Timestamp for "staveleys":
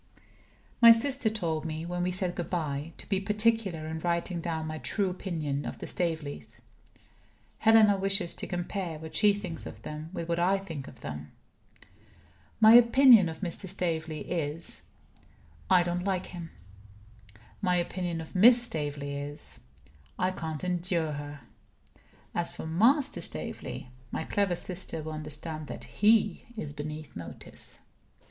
5.85-6.59